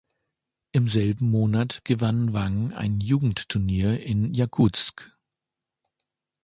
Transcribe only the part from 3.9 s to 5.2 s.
in Jakutsk.